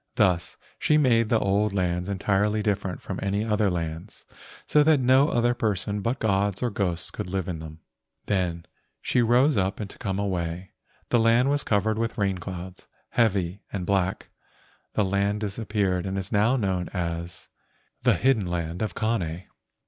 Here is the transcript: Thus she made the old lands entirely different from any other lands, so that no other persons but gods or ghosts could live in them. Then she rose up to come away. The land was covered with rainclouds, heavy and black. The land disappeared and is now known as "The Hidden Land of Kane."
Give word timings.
Thus 0.15 0.57
she 0.79 0.97
made 0.97 1.27
the 1.29 1.37
old 1.37 1.73
lands 1.73 2.09
entirely 2.09 2.63
different 2.63 3.03
from 3.03 3.19
any 3.21 3.45
other 3.45 3.69
lands, 3.69 4.25
so 4.65 4.81
that 4.81 4.99
no 4.99 5.29
other 5.29 5.53
persons 5.53 6.01
but 6.01 6.17
gods 6.17 6.63
or 6.63 6.71
ghosts 6.71 7.11
could 7.11 7.27
live 7.29 7.47
in 7.47 7.59
them. 7.59 7.81
Then 8.25 8.65
she 8.99 9.21
rose 9.21 9.57
up 9.57 9.75
to 9.75 9.97
come 9.99 10.17
away. 10.17 10.71
The 11.09 11.19
land 11.19 11.51
was 11.51 11.63
covered 11.63 11.99
with 11.99 12.17
rainclouds, 12.17 12.87
heavy 13.09 13.61
and 13.71 13.85
black. 13.85 14.29
The 14.95 15.05
land 15.05 15.39
disappeared 15.41 16.07
and 16.07 16.17
is 16.17 16.31
now 16.31 16.55
known 16.55 16.89
as 16.95 17.47
"The 18.01 18.15
Hidden 18.15 18.47
Land 18.47 18.81
of 18.81 18.95
Kane." 18.95 19.43